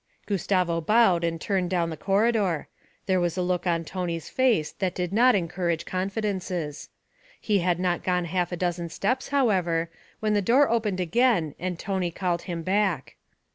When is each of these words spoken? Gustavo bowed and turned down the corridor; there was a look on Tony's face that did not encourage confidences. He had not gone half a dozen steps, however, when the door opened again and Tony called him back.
Gustavo 0.25 0.81
bowed 0.81 1.23
and 1.23 1.39
turned 1.39 1.69
down 1.69 1.91
the 1.91 1.95
corridor; 1.95 2.67
there 3.05 3.19
was 3.19 3.37
a 3.37 3.43
look 3.43 3.67
on 3.67 3.85
Tony's 3.85 4.31
face 4.31 4.71
that 4.79 4.95
did 4.95 5.13
not 5.13 5.35
encourage 5.35 5.85
confidences. 5.85 6.89
He 7.39 7.59
had 7.59 7.79
not 7.79 8.01
gone 8.03 8.25
half 8.25 8.51
a 8.51 8.57
dozen 8.57 8.89
steps, 8.89 9.27
however, 9.27 9.91
when 10.19 10.33
the 10.33 10.41
door 10.41 10.71
opened 10.71 10.99
again 10.99 11.53
and 11.59 11.77
Tony 11.77 12.09
called 12.09 12.41
him 12.41 12.63
back. 12.63 13.15